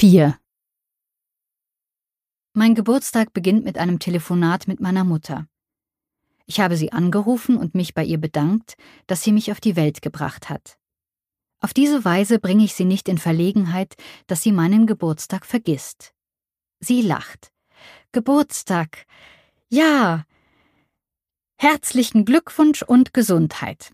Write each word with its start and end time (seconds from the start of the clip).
4 0.00 0.40
Mein 2.54 2.74
Geburtstag 2.74 3.34
beginnt 3.34 3.66
mit 3.66 3.76
einem 3.76 3.98
Telefonat 3.98 4.66
mit 4.66 4.80
meiner 4.80 5.04
Mutter. 5.04 5.46
Ich 6.46 6.58
habe 6.58 6.78
sie 6.78 6.90
angerufen 6.90 7.58
und 7.58 7.74
mich 7.74 7.92
bei 7.92 8.02
ihr 8.02 8.16
bedankt, 8.16 8.78
dass 9.06 9.22
sie 9.22 9.30
mich 9.30 9.52
auf 9.52 9.60
die 9.60 9.76
Welt 9.76 10.00
gebracht 10.00 10.48
hat. 10.48 10.78
Auf 11.60 11.74
diese 11.74 12.02
Weise 12.02 12.38
bringe 12.38 12.64
ich 12.64 12.72
sie 12.72 12.86
nicht 12.86 13.10
in 13.10 13.18
Verlegenheit, 13.18 13.94
dass 14.26 14.40
sie 14.40 14.52
meinen 14.52 14.86
Geburtstag 14.86 15.44
vergisst. 15.44 16.14
Sie 16.78 17.02
lacht. 17.02 17.52
Geburtstag. 18.10 19.04
Ja. 19.68 20.24
Herzlichen 21.58 22.24
Glückwunsch 22.24 22.80
und 22.80 23.12
Gesundheit. 23.12 23.92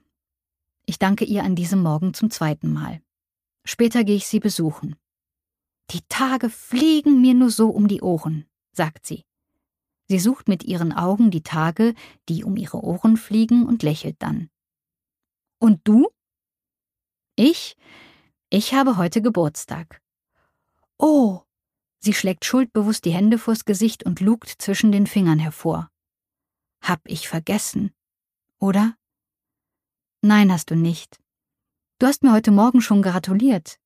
Ich 0.85 1.01
danke 1.01 1.25
ihr 1.25 1.43
an 1.43 1.57
diesem 1.57 1.83
Morgen 1.83 2.15
zum 2.15 2.31
zweiten 2.31 2.73
Mal. 2.73 3.03
Später 3.65 4.05
gehe 4.05 4.15
ich 4.15 4.29
sie 4.29 4.39
besuchen. 4.39 4.95
Die 5.91 6.03
Tage 6.09 6.51
fliegen 6.51 7.21
mir 7.21 7.35
nur 7.35 7.51
so 7.51 7.71
um 7.71 7.89
die 7.89 8.03
Ohren, 8.03 8.47
sagt 8.73 9.07
sie. 9.07 9.25
Sie 10.09 10.19
sucht 10.19 10.49
mit 10.49 10.65
ihren 10.65 10.93
Augen 10.93 11.31
die 11.31 11.43
Tage, 11.43 11.95
die 12.29 12.45
um 12.45 12.57
ihre 12.57 12.83
Ohren 12.83 13.17
fliegen, 13.17 13.67
und 13.67 13.83
lächelt 13.83 14.17
dann. 14.21 14.51
Und 15.59 15.81
du? 15.85 16.09
Ich? 17.35 17.77
Ich 18.51 18.75
habe 18.75 18.97
heute 18.97 19.21
Geburtstag. 19.21 20.01
Oh! 20.99 21.43
Sie 21.99 22.15
schlägt 22.15 22.45
schuldbewusst 22.45 23.05
die 23.05 23.13
Hände 23.13 23.39
vors 23.39 23.65
Gesicht 23.65 24.05
und 24.05 24.21
lugt 24.21 24.49
zwischen 24.49 24.93
den 24.93 25.07
Fingern 25.07 25.39
hervor. 25.39 25.91
Hab 26.81 27.01
ich 27.05 27.29
vergessen, 27.29 27.93
oder? 28.59 28.97
Nein, 30.23 30.53
hast 30.53 30.71
du 30.71 30.77
nicht. 30.77 31.19
Du 31.99 32.07
hast 32.07 32.23
mir 32.23 32.33
heute 32.33 32.53
Morgen 32.53 32.81
schon 32.81 33.03
gratuliert. 33.03 33.81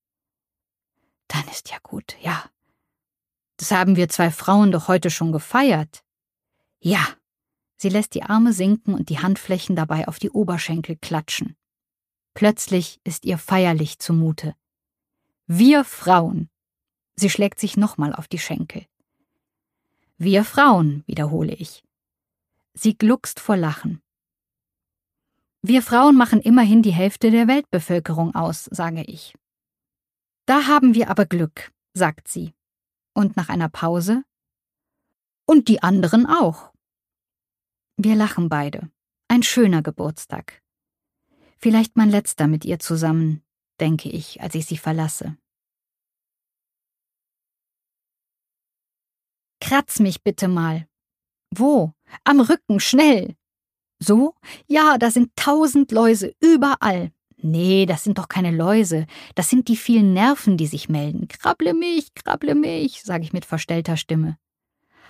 Dann 1.30 1.46
ist 1.48 1.70
ja 1.70 1.78
gut, 1.82 2.16
ja. 2.20 2.50
Das 3.56 3.70
haben 3.70 3.94
wir 3.94 4.08
zwei 4.08 4.30
Frauen 4.30 4.72
doch 4.72 4.88
heute 4.88 5.10
schon 5.10 5.30
gefeiert. 5.30 6.02
Ja. 6.80 7.06
Sie 7.76 7.88
lässt 7.88 8.14
die 8.14 8.24
Arme 8.24 8.52
sinken 8.52 8.94
und 8.94 9.08
die 9.08 9.20
Handflächen 9.20 9.76
dabei 9.76 10.06
auf 10.08 10.18
die 10.18 10.30
Oberschenkel 10.30 10.96
klatschen. 10.96 11.56
Plötzlich 12.34 13.00
ist 13.04 13.24
ihr 13.24 13.38
feierlich 13.38 13.98
zumute. 14.00 14.54
Wir 15.46 15.84
Frauen. 15.84 16.50
Sie 17.16 17.30
schlägt 17.30 17.60
sich 17.60 17.76
nochmal 17.76 18.12
auf 18.14 18.28
die 18.28 18.38
Schenkel. 18.38 18.86
Wir 20.18 20.44
Frauen, 20.44 21.04
wiederhole 21.06 21.54
ich. 21.54 21.82
Sie 22.74 22.98
gluckst 22.98 23.40
vor 23.40 23.56
Lachen. 23.56 24.02
Wir 25.62 25.82
Frauen 25.82 26.16
machen 26.16 26.40
immerhin 26.40 26.82
die 26.82 26.92
Hälfte 26.92 27.30
der 27.30 27.46
Weltbevölkerung 27.46 28.34
aus, 28.34 28.64
sage 28.64 29.04
ich. 29.04 29.34
Da 30.50 30.66
haben 30.66 30.94
wir 30.94 31.08
aber 31.10 31.26
Glück, 31.26 31.72
sagt 31.94 32.26
sie. 32.26 32.54
Und 33.14 33.36
nach 33.36 33.50
einer 33.50 33.68
Pause 33.68 34.24
Und 35.46 35.68
die 35.68 35.80
anderen 35.80 36.26
auch. 36.26 36.72
Wir 37.96 38.16
lachen 38.16 38.48
beide. 38.48 38.90
Ein 39.28 39.44
schöner 39.44 39.80
Geburtstag. 39.80 40.60
Vielleicht 41.58 41.96
mein 41.96 42.10
letzter 42.10 42.48
mit 42.48 42.64
ihr 42.64 42.80
zusammen, 42.80 43.44
denke 43.78 44.08
ich, 44.08 44.40
als 44.40 44.56
ich 44.56 44.66
sie 44.66 44.76
verlasse. 44.76 45.36
Kratz 49.60 50.00
mich 50.00 50.24
bitte 50.24 50.48
mal. 50.48 50.88
Wo? 51.54 51.92
Am 52.24 52.40
Rücken, 52.40 52.80
schnell. 52.80 53.36
So? 54.00 54.34
Ja, 54.66 54.98
da 54.98 55.12
sind 55.12 55.30
tausend 55.36 55.92
Läuse, 55.92 56.34
überall. 56.40 57.12
Nee, 57.42 57.86
das 57.86 58.04
sind 58.04 58.18
doch 58.18 58.28
keine 58.28 58.50
Läuse, 58.50 59.06
das 59.34 59.48
sind 59.48 59.68
die 59.68 59.76
vielen 59.76 60.12
Nerven, 60.12 60.56
die 60.56 60.66
sich 60.66 60.88
melden. 60.88 61.26
Krabble 61.28 61.74
mich, 61.74 62.12
krabble 62.14 62.54
mich, 62.54 63.02
sage 63.02 63.24
ich 63.24 63.32
mit 63.32 63.44
verstellter 63.44 63.96
Stimme. 63.96 64.36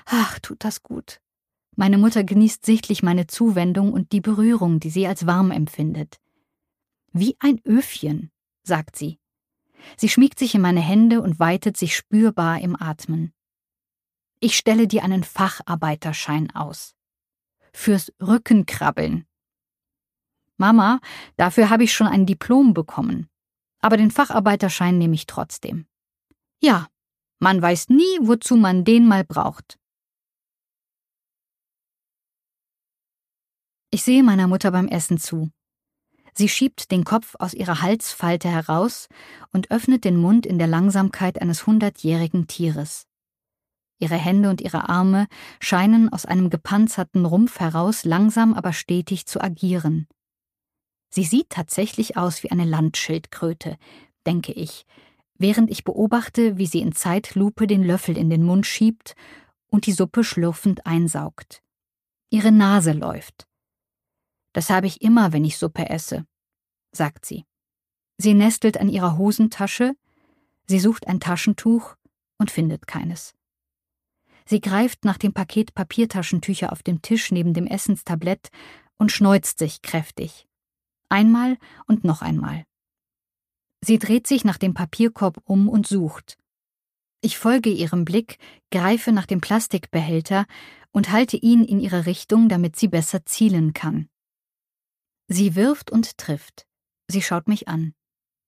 Ach, 0.07 0.39
tut 0.39 0.65
das 0.65 0.83
gut. 0.83 1.21
Meine 1.77 1.99
Mutter 1.99 2.25
genießt 2.25 2.65
sichtlich 2.65 3.03
meine 3.03 3.27
Zuwendung 3.27 3.93
und 3.93 4.13
die 4.13 4.21
Berührung, 4.21 4.81
die 4.81 4.91
sie 4.91 5.07
als 5.07 5.27
warm 5.27 5.51
empfindet. 5.51 6.21
Wie 7.13 7.37
ein 7.41 7.61
Öfchen, 7.65 8.31
sagt 8.63 8.97
sie. 8.97 9.19
Sie 9.97 10.09
schmiegt 10.09 10.39
sich 10.39 10.55
in 10.55 10.61
meine 10.61 10.81
Hände 10.81 11.23
und 11.23 11.39
weitet 11.39 11.77
sich 11.77 11.97
spürbar 11.97 12.61
im 12.61 12.81
Atmen. 12.81 13.33
Ich 14.41 14.57
stelle 14.57 14.87
dir 14.87 15.05
einen 15.05 15.25
Facharbeiterschein 15.25 16.55
aus. 16.55 16.95
Fürs 17.73 18.13
Rückenkrabbeln. 18.21 19.27
Mama, 20.61 21.01
dafür 21.37 21.71
habe 21.71 21.83
ich 21.83 21.93
schon 21.93 22.07
ein 22.07 22.27
Diplom 22.27 22.75
bekommen. 22.75 23.29
Aber 23.81 23.97
den 23.97 24.11
Facharbeiterschein 24.11 24.99
nehme 24.99 25.15
ich 25.15 25.27
trotzdem. 25.27 25.87
Ja, 26.63 26.87
man 27.41 27.61
weiß 27.61 27.89
nie, 27.89 28.19
wozu 28.21 28.55
man 28.55 28.85
den 28.85 29.07
mal 29.07 29.25
braucht. 29.25 29.79
Ich 33.91 34.05
sehe 34.05 34.23
meiner 34.23 34.47
Mutter 34.47 34.71
beim 34.71 34.87
Essen 34.87 35.19
zu. 35.19 35.51
Sie 36.35 36.49
schiebt 36.49 36.93
den 36.93 37.05
Kopf 37.05 37.35
aus 37.39 37.55
ihrer 37.55 37.83
Halsfalte 37.83 38.49
heraus 38.49 39.09
und 39.53 39.71
öffnet 39.71 40.05
den 40.05 40.17
Mund 40.17 40.47
in 40.47 40.59
der 40.59 40.69
Langsamkeit 40.69 41.43
eines 41.43 41.67
hundertjährigen 41.67 42.47
Tieres. 42.47 43.07
Ihre 43.99 44.15
Hände 44.15 44.49
und 44.49 44.61
ihre 44.61 44.89
Arme 44.89 45.27
scheinen 45.61 46.13
aus 46.13 46.25
einem 46.25 46.49
gepanzerten 46.49 47.27
Rumpf 47.27 47.59
heraus 47.61 48.05
langsam 48.05 48.55
aber 48.55 48.73
stetig 48.73 49.27
zu 49.27 49.41
agieren. 49.41 50.07
Sie 51.11 51.25
sieht 51.25 51.51
tatsächlich 51.51 52.17
aus 52.17 52.43
wie 52.43 52.51
eine 52.51 52.65
Landschildkröte, 52.65 53.77
denke 54.27 54.53
ich, 54.53 54.87
während 55.35 55.71
ich 55.71 55.85
beobachte, 55.85 56.57
wie 56.57 56.67
sie 56.67 56.81
in 56.81 56.93
Zeitlupe 56.93 57.67
den 57.67 57.83
Löffel 57.83 58.17
in 58.17 58.31
den 58.31 58.45
Mund 58.45 58.67
schiebt 58.67 59.15
und 59.69 59.87
die 59.87 59.93
Suppe 59.93 60.23
schlürfend 60.23 60.87
einsaugt. 60.87 61.63
Ihre 62.31 62.53
Nase 62.53 62.93
läuft. 62.93 63.49
Das 64.53 64.71
habe 64.71 64.87
ich 64.87 65.03
immer, 65.03 65.33
wenn 65.33 65.45
ich 65.45 65.59
Suppe 65.59 65.91
esse, 65.91 66.27
sagt 66.93 67.27
sie. 67.27 67.45
Sie 68.19 68.35
nestelt 68.35 68.79
an 68.79 68.89
ihrer 68.89 69.17
Hosentasche, 69.17 69.95
sie 70.67 70.79
sucht 70.79 71.09
ein 71.09 71.21
Taschentuch 71.21 71.97
und 72.39 72.51
findet 72.51 72.87
keines. 72.87 73.35
Sie 74.45 74.61
greift 74.61 75.05
nach 75.05 75.17
dem 75.17 75.33
Paket 75.33 75.75
Papiertaschentücher 75.75 76.73
auf 76.73 76.83
dem 76.83 77.03
Tisch 77.03 77.31
neben 77.31 77.55
dem 77.55 77.67
Essenstablett 77.67 78.51
und 78.99 79.13
schneuzt 79.13 79.59
sich 79.59 79.81
kräftig. 79.83 80.47
Einmal 81.11 81.59
und 81.87 82.05
noch 82.05 82.23
einmal. 82.23 82.65
Sie 83.83 83.99
dreht 83.99 84.27
sich 84.27 84.45
nach 84.45 84.59
dem 84.59 84.75
Papierkorb 84.75 85.43
um 85.45 85.69
und 85.69 85.87
sucht. 85.87 86.39
Ich 87.21 87.37
folge 87.37 87.71
ihrem 87.71 88.05
Blick, 88.05 88.39
greife 88.71 89.13
nach 89.13 89.27
dem 89.27 89.41
Plastikbehälter 89.41 90.47
und 90.93 91.11
halte 91.11 91.37
ihn 91.37 91.65
in 91.65 91.81
ihre 91.81 92.07
Richtung, 92.07 92.49
damit 92.49 92.77
sie 92.77 92.89
besser 92.89 93.27
zielen 93.27 93.75
kann. 93.75 94.09
Sie 95.29 95.55
wirft 95.55 95.91
und 95.91 96.17
trifft. 96.17 96.67
Sie 97.09 97.23
schaut 97.23 97.49
mich 97.49 97.69
an. 97.69 97.93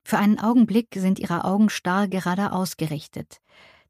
Für 0.04 0.18
einen 0.18 0.38
Augenblick 0.38 0.88
sind 0.94 1.18
ihre 1.18 1.44
Augen 1.44 1.68
starr 1.68 2.08
gerade 2.08 2.52
ausgerichtet. 2.52 3.40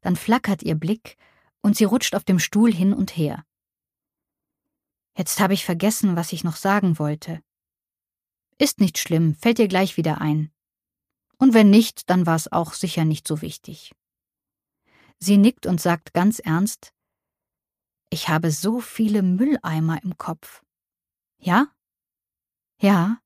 Dann 0.01 0.15
flackert 0.15 0.63
ihr 0.63 0.75
Blick 0.75 1.17
und 1.61 1.77
sie 1.77 1.85
rutscht 1.85 2.15
auf 2.15 2.23
dem 2.23 2.39
Stuhl 2.39 2.73
hin 2.73 2.93
und 2.93 3.15
her. 3.15 3.45
Jetzt 5.17 5.39
habe 5.39 5.53
ich 5.53 5.63
vergessen, 5.63 6.15
was 6.15 6.33
ich 6.33 6.43
noch 6.43 6.55
sagen 6.55 6.97
wollte. 6.99 7.41
Ist 8.57 8.79
nicht 8.79 8.97
schlimm, 8.97 9.35
fällt 9.35 9.57
dir 9.57 9.67
gleich 9.67 9.97
wieder 9.97 10.21
ein. 10.21 10.51
Und 11.37 11.53
wenn 11.53 11.69
nicht, 11.69 12.09
dann 12.09 12.25
war 12.25 12.35
es 12.35 12.51
auch 12.51 12.73
sicher 12.73 13.05
nicht 13.05 13.27
so 13.27 13.41
wichtig. 13.41 13.93
Sie 15.19 15.37
nickt 15.37 15.65
und 15.65 15.81
sagt 15.81 16.13
ganz 16.13 16.39
ernst 16.39 16.93
Ich 18.09 18.29
habe 18.29 18.51
so 18.51 18.79
viele 18.79 19.21
Mülleimer 19.21 20.03
im 20.03 20.17
Kopf. 20.17 20.63
Ja? 21.37 21.67
Ja. 22.79 23.19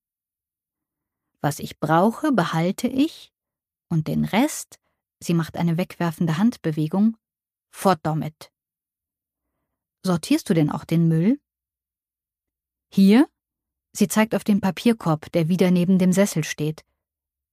Was 1.41 1.59
ich 1.59 1.79
brauche, 1.79 2.31
behalte 2.31 2.87
ich, 2.87 3.31
und 3.89 4.07
den 4.07 4.25
Rest, 4.25 4.79
sie 5.19 5.33
macht 5.33 5.57
eine 5.57 5.77
wegwerfende 5.77 6.37
Handbewegung, 6.37 7.17
fort 7.69 7.99
damit. 8.03 8.51
Sortierst 10.03 10.49
du 10.49 10.53
denn 10.53 10.71
auch 10.71 10.85
den 10.85 11.07
Müll? 11.07 11.39
Hier? 12.89 13.29
Sie 13.97 14.07
zeigt 14.07 14.35
auf 14.35 14.43
den 14.43 14.61
Papierkorb, 14.61 15.31
der 15.31 15.47
wieder 15.47 15.71
neben 15.71 15.97
dem 15.97 16.13
Sessel 16.13 16.43
steht. 16.43 16.85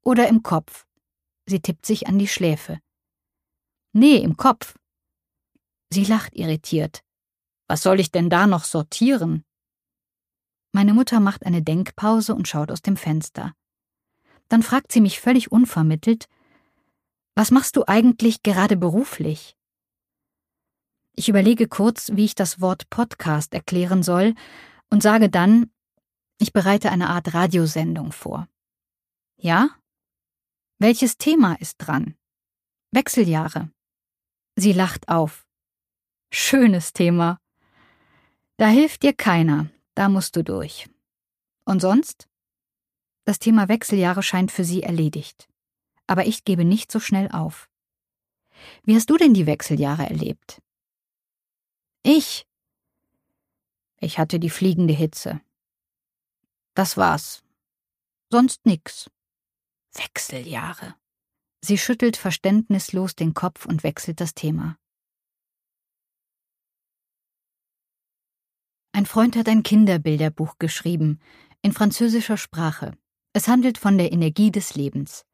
Oder 0.02 0.28
im 0.28 0.42
Kopf. 0.42 0.84
Sie 1.46 1.60
tippt 1.60 1.86
sich 1.86 2.06
an 2.06 2.18
die 2.18 2.28
Schläfe. 2.28 2.80
Nee, 3.94 4.18
im 4.18 4.36
Kopf. 4.36 4.76
Sie 5.88 6.04
lacht 6.04 6.36
irritiert. 6.36 7.02
Was 7.66 7.82
soll 7.82 7.98
ich 7.98 8.10
denn 8.10 8.28
da 8.28 8.46
noch 8.46 8.64
sortieren? 8.64 9.42
Meine 10.72 10.92
Mutter 10.92 11.18
macht 11.18 11.46
eine 11.46 11.62
Denkpause 11.62 12.34
und 12.34 12.46
schaut 12.46 12.70
aus 12.70 12.82
dem 12.82 12.98
Fenster. 12.98 13.54
Dann 14.48 14.62
fragt 14.62 14.92
sie 14.92 15.00
mich 15.00 15.20
völlig 15.20 15.50
unvermittelt, 15.50 16.28
was 17.34 17.52
machst 17.52 17.76
du 17.76 17.84
eigentlich 17.86 18.42
gerade 18.42 18.76
beruflich? 18.76 19.56
Ich 21.14 21.30
überlege 21.30 21.68
kurz, 21.68 22.10
wie 22.12 22.26
ich 22.26 22.34
das 22.34 22.60
Wort 22.60 22.90
Podcast 22.90 23.54
erklären 23.54 24.02
soll 24.02 24.34
und 24.90 25.02
sage 25.02 25.30
dann, 25.30 25.70
ich 26.38 26.52
bereite 26.52 26.90
eine 26.90 27.08
Art 27.08 27.34
Radiosendung 27.34 28.12
vor. 28.12 28.48
Ja? 29.36 29.70
Welches 30.78 31.16
Thema 31.16 31.54
ist 31.60 31.78
dran? 31.78 32.14
Wechseljahre, 32.90 33.70
Sie 34.56 34.72
lacht 34.72 35.08
auf. 35.08 35.46
Schönes 36.30 36.92
Thema. 36.92 37.40
Da 38.56 38.68
hilft 38.68 39.02
dir 39.02 39.12
keiner, 39.12 39.68
da 39.94 40.08
musst 40.08 40.36
du 40.36 40.44
durch. 40.44 40.88
Und 41.64 41.80
sonst? 41.80 42.28
Das 43.24 43.40
Thema 43.40 43.68
Wechseljahre 43.68 44.22
scheint 44.22 44.52
für 44.52 44.64
sie 44.64 44.82
erledigt. 44.82 45.48
Aber 46.06 46.26
ich 46.26 46.44
gebe 46.44 46.64
nicht 46.64 46.92
so 46.92 47.00
schnell 47.00 47.30
auf. 47.32 47.68
Wie 48.84 48.94
hast 48.94 49.10
du 49.10 49.16
denn 49.16 49.34
die 49.34 49.46
Wechseljahre 49.46 50.08
erlebt? 50.08 50.62
Ich. 52.04 52.46
Ich 53.98 54.18
hatte 54.18 54.38
die 54.38 54.50
fliegende 54.50 54.94
Hitze. 54.94 55.40
Das 56.74 56.96
war's. 56.96 57.44
Sonst 58.30 58.66
nix. 58.66 59.08
Wechseljahre. 59.92 60.96
Sie 61.60 61.78
schüttelt 61.78 62.16
verständnislos 62.16 63.14
den 63.14 63.32
Kopf 63.32 63.64
und 63.64 63.84
wechselt 63.84 64.20
das 64.20 64.34
Thema. 64.34 64.76
Ein 68.92 69.06
Freund 69.06 69.36
hat 69.36 69.48
ein 69.48 69.62
Kinderbilderbuch 69.62 70.58
geschrieben, 70.58 71.20
in 71.62 71.72
französischer 71.72 72.36
Sprache. 72.36 72.92
Es 73.32 73.48
handelt 73.48 73.78
von 73.78 73.96
der 73.96 74.12
Energie 74.12 74.50
des 74.50 74.74
Lebens. 74.74 75.24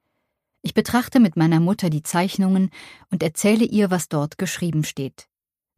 Ich 0.62 0.74
betrachte 0.74 1.20
mit 1.20 1.36
meiner 1.36 1.60
Mutter 1.60 1.88
die 1.88 2.02
Zeichnungen 2.02 2.70
und 3.10 3.22
erzähle 3.22 3.64
ihr, 3.64 3.90
was 3.90 4.08
dort 4.08 4.36
geschrieben 4.36 4.84
steht. 4.84 5.26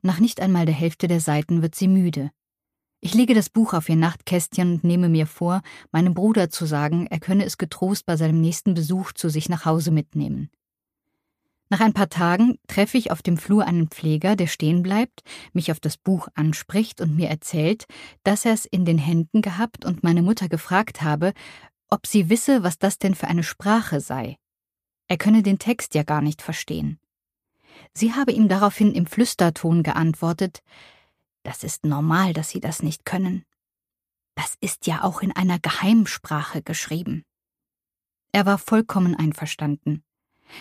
Nach 0.03 0.19
nicht 0.19 0.41
einmal 0.41 0.67
der 0.67 0.75
Hälfte 0.75 1.07
der 1.07 1.21
Seiten 1.21 1.63
wird 1.63 1.77
sie 1.77 1.89
müde. 1.89 2.33
Ich 3.05 3.15
lege 3.15 3.35
das 3.35 3.51
Buch 3.51 3.75
auf 3.75 3.89
ihr 3.89 3.97
Nachtkästchen 3.97 4.75
und 4.75 4.85
nehme 4.85 5.09
mir 5.09 5.27
vor, 5.27 5.63
meinem 5.91 6.15
Bruder 6.15 6.51
zu 6.51 6.67
sagen, 6.67 7.09
er 7.09 7.19
könne 7.19 7.45
es 7.45 7.59
getrost 7.59 8.07
bei 8.07 8.17
seinem 8.17 8.41
nächsten 8.41 8.75
Besuch 8.75 9.11
zu 9.11 9.29
sich 9.29 9.49
nach 9.49 9.65
Hause 9.65 9.91
mitnehmen. 9.91 10.51
Nach 11.69 11.81
ein 11.81 11.95
paar 11.95 12.11
Tagen 12.11 12.61
treffe 12.69 12.99
ich 12.99 13.11
auf 13.11 13.21
dem 13.21 13.39
Flur 13.39 13.67
einen 13.67 13.89
Pfleger, 13.89 14.37
der 14.37 14.47
stehen 14.47 14.85
bleibt, 14.85 15.23
mich 15.53 15.73
auf 15.73 15.81
das 15.81 15.97
Buch 15.97 16.29
anspricht 16.35 17.01
und 17.01 17.17
mir 17.17 17.29
erzählt, 17.29 17.87
dass 18.23 18.45
er 18.45 18.53
es 18.53 18.67
in 18.67 18.85
den 18.85 18.99
Händen 18.99 19.43
gehabt 19.43 19.85
und 19.85 20.05
meine 20.05 20.23
Mutter 20.23 20.49
gefragt 20.49 21.03
habe, 21.03 21.33
ob 21.89 22.07
sie 22.07 22.29
wisse, 22.29 22.63
was 22.63 22.79
das 22.79 22.99
denn 22.99 23.17
für 23.17 23.27
eine 23.27 23.43
Sprache 23.43 24.01
sei. 24.01 24.37
Er 25.09 25.17
könne 25.17 25.43
den 25.43 25.59
Text 25.59 25.97
ja 25.97 26.05
gar 26.05 26.23
nicht 26.23 26.41
verstehen. 26.41 27.01
Sie 27.95 28.13
habe 28.13 28.31
ihm 28.31 28.47
daraufhin 28.47 28.95
im 28.95 29.07
Flüsterton 29.07 29.83
geantwortet, 29.83 30.63
das 31.43 31.65
ist 31.65 31.85
normal, 31.85 32.33
dass 32.33 32.51
Sie 32.51 32.61
das 32.61 32.83
nicht 32.83 33.05
können. 33.05 33.45
Das 34.35 34.57
ist 34.61 34.87
ja 34.87 35.03
auch 35.05 35.23
in 35.23 35.35
einer 35.35 35.59
Geheimsprache 35.59 36.63
geschrieben. 36.63 37.25
Er 38.33 38.47
war 38.47 38.59
vollkommen 38.59 39.15
einverstanden. 39.15 40.05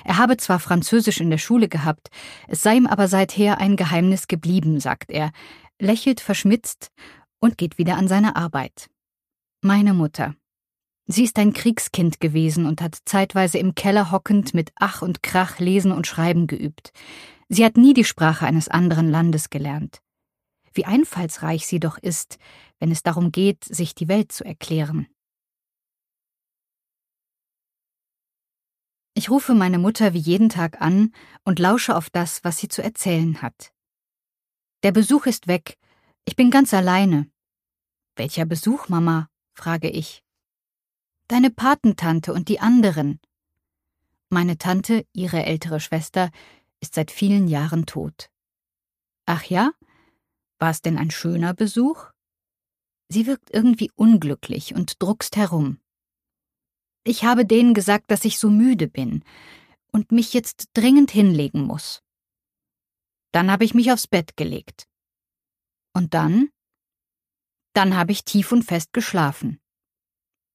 Er 0.03 0.17
habe 0.17 0.37
zwar 0.37 0.59
Französisch 0.59 1.19
in 1.19 1.29
der 1.29 1.37
Schule 1.37 1.67
gehabt, 1.67 2.09
es 2.47 2.61
sei 2.61 2.75
ihm 2.75 2.87
aber 2.87 3.07
seither 3.07 3.59
ein 3.59 3.75
Geheimnis 3.75 4.27
geblieben, 4.27 4.79
sagt 4.79 5.11
er, 5.11 5.31
lächelt 5.79 6.21
verschmitzt 6.21 6.91
und 7.39 7.57
geht 7.57 7.77
wieder 7.77 7.97
an 7.97 8.07
seine 8.07 8.35
Arbeit. 8.35 8.89
Meine 9.61 9.93
Mutter. 9.93 10.35
Sie 11.07 11.23
ist 11.23 11.37
ein 11.39 11.53
Kriegskind 11.53 12.19
gewesen 12.19 12.65
und 12.65 12.81
hat 12.81 12.99
zeitweise 13.05 13.57
im 13.57 13.75
Keller 13.75 14.11
hockend 14.11 14.53
mit 14.53 14.71
Ach 14.75 15.01
und 15.01 15.23
Krach 15.23 15.59
lesen 15.59 15.91
und 15.91 16.07
schreiben 16.07 16.47
geübt. 16.47 16.93
Sie 17.49 17.65
hat 17.65 17.75
nie 17.75 17.93
die 17.93 18.05
Sprache 18.05 18.45
eines 18.45 18.69
anderen 18.69 19.09
Landes 19.09 19.49
gelernt. 19.49 20.01
Wie 20.73 20.85
einfallsreich 20.85 21.67
sie 21.67 21.79
doch 21.79 21.97
ist, 21.97 22.37
wenn 22.79 22.91
es 22.91 23.03
darum 23.03 23.31
geht, 23.31 23.63
sich 23.63 23.93
die 23.95 24.07
Welt 24.07 24.31
zu 24.31 24.43
erklären. 24.43 25.07
Ich 29.13 29.29
rufe 29.29 29.53
meine 29.53 29.77
Mutter 29.77 30.13
wie 30.13 30.19
jeden 30.19 30.49
Tag 30.49 30.81
an 30.81 31.13
und 31.43 31.59
lausche 31.59 31.95
auf 31.95 32.09
das, 32.09 32.43
was 32.43 32.57
sie 32.57 32.69
zu 32.69 32.81
erzählen 32.81 33.41
hat. 33.41 33.73
Der 34.83 34.91
Besuch 34.91 35.25
ist 35.25 35.47
weg. 35.47 35.77
Ich 36.25 36.35
bin 36.35 36.49
ganz 36.49 36.73
alleine. 36.73 37.29
Welcher 38.15 38.45
Besuch, 38.45 38.87
Mama? 38.87 39.29
frage 39.53 39.89
ich. 39.89 40.23
Deine 41.27 41.51
Patentante 41.51 42.33
und 42.33 42.47
die 42.47 42.59
anderen. 42.59 43.19
Meine 44.29 44.57
Tante, 44.57 45.05
ihre 45.13 45.43
ältere 45.45 45.79
Schwester, 45.79 46.31
ist 46.79 46.95
seit 46.95 47.11
vielen 47.11 47.47
Jahren 47.47 47.85
tot. 47.85 48.31
Ach 49.25 49.43
ja? 49.43 49.71
War 50.61 50.69
es 50.69 50.83
denn 50.83 50.99
ein 50.99 51.09
schöner 51.09 51.55
Besuch? 51.55 52.11
Sie 53.09 53.25
wirkt 53.25 53.49
irgendwie 53.51 53.89
unglücklich 53.95 54.75
und 54.75 55.01
druckst 55.01 55.35
herum. 55.35 55.81
Ich 57.03 57.23
habe 57.23 57.47
denen 57.47 57.73
gesagt, 57.73 58.11
dass 58.11 58.25
ich 58.25 58.37
so 58.37 58.51
müde 58.51 58.87
bin 58.87 59.23
und 59.91 60.11
mich 60.11 60.33
jetzt 60.33 60.69
dringend 60.73 61.09
hinlegen 61.09 61.63
muss. 61.63 62.03
Dann 63.31 63.49
habe 63.49 63.65
ich 63.65 63.73
mich 63.73 63.91
aufs 63.91 64.05
Bett 64.05 64.37
gelegt. 64.37 64.87
Und 65.93 66.13
dann? 66.13 66.51
Dann 67.73 67.97
habe 67.97 68.11
ich 68.11 68.23
tief 68.23 68.51
und 68.51 68.61
fest 68.61 68.93
geschlafen. 68.93 69.59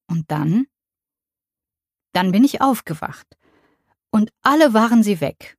Und 0.06 0.31
dann? 0.31 0.69
Dann 2.12 2.31
bin 2.31 2.44
ich 2.44 2.61
aufgewacht. 2.61 3.26
Und 4.11 4.31
alle 4.43 4.73
waren 4.73 5.02
sie 5.02 5.20
weg. 5.20 5.59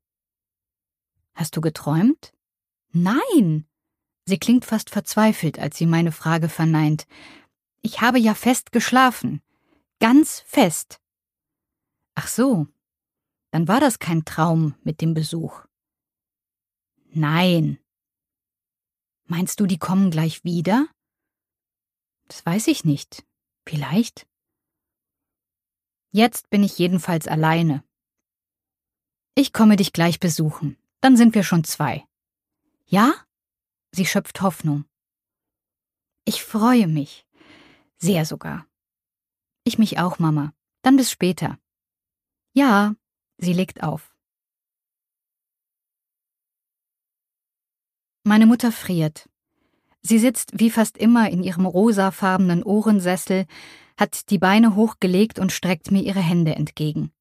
Hast 1.36 1.58
du 1.58 1.60
geträumt? 1.60 2.34
Nein. 2.94 3.68
Sie 4.28 4.38
klingt 4.38 4.66
fast 4.66 4.90
verzweifelt, 4.90 5.58
als 5.58 5.78
sie 5.78 5.86
meine 5.86 6.12
Frage 6.12 6.50
verneint. 6.50 7.08
Ich 7.82 8.02
habe 8.02 8.20
ja 8.20 8.34
fest 8.34 8.74
geschlafen. 8.74 9.42
Ganz 10.02 10.42
fest. 10.42 11.00
Ach 12.14 12.28
so. 12.28 12.68
Dann 13.52 13.70
war 13.70 13.80
das 13.80 14.00
kein 14.00 14.26
Traum 14.26 14.76
mit 14.84 15.00
dem 15.00 15.14
Besuch. 15.14 15.64
Nein. 17.06 17.80
Meinst 19.24 19.62
du, 19.62 19.66
die 19.66 19.78
kommen 19.78 20.12
gleich 20.12 20.44
wieder? 20.44 20.90
Das 22.28 22.46
weiß 22.46 22.68
ich 22.68 22.84
nicht. 22.84 23.26
Vielleicht. 23.66 24.28
Jetzt 26.12 26.50
bin 26.50 26.64
ich 26.64 26.78
jedenfalls 26.78 27.30
alleine. 27.30 27.82
Ich 29.36 29.54
komme 29.54 29.78
dich 29.78 29.94
gleich 29.94 30.20
besuchen. 30.20 30.76
Dann 31.00 31.16
sind 31.16 31.34
wir 31.34 31.44
schon 31.44 31.64
zwei. 31.64 32.06
Ja? 32.88 33.14
Sie 33.92 34.06
schöpft 34.06 34.42
Hoffnung. 34.42 34.86
Ich 36.26 36.44
freue 36.44 36.88
mich. 36.88 37.26
Sehr 37.98 38.26
sogar. 38.26 38.68
Ich 39.64 39.78
mich 39.78 40.00
auch, 40.00 40.20
Mama. 40.20 40.54
Dann 40.82 40.98
bis 40.98 41.12
später. 41.12 41.58
Ja, 42.54 42.96
sie 43.38 43.54
legt 43.54 43.84
auf. 43.84 44.16
Meine 48.24 48.46
Mutter 48.46 48.72
friert. 48.72 49.30
Sie 50.02 50.20
sitzt 50.20 50.60
wie 50.60 50.70
fast 50.70 50.98
immer 50.98 51.30
in 51.30 51.44
ihrem 51.44 51.66
rosafarbenen 51.66 52.64
Ohrensessel, 52.64 53.46
hat 53.98 54.30
die 54.30 54.38
Beine 54.38 54.76
hochgelegt 54.76 55.40
und 55.40 55.52
streckt 55.52 55.92
mir 55.92 56.02
ihre 56.02 56.22
Hände 56.22 56.56
entgegen. 56.56 57.12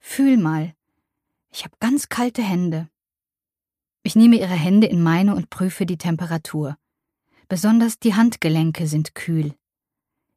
Fühl 0.00 0.36
mal. 0.36 0.74
Ich 1.50 1.64
habe 1.64 1.76
ganz 1.80 2.08
kalte 2.08 2.42
Hände. 2.42 2.88
Ich 4.02 4.16
nehme 4.16 4.36
ihre 4.36 4.54
Hände 4.54 4.86
in 4.86 5.02
meine 5.02 5.34
und 5.34 5.50
prüfe 5.50 5.86
die 5.86 5.98
Temperatur. 5.98 6.76
Besonders 7.48 7.98
die 7.98 8.14
Handgelenke 8.14 8.86
sind 8.86 9.14
kühl. 9.14 9.54